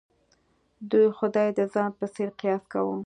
دوی 0.89 1.07
خدای 1.17 1.47
د 1.57 1.59
ځان 1.73 1.89
په 1.99 2.05
څېر 2.13 2.29
قیاس 2.39 2.63
کاوه. 2.71 2.95